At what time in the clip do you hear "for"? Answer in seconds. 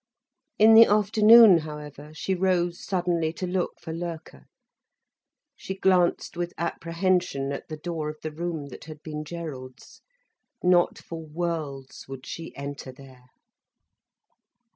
3.79-3.93, 10.97-11.23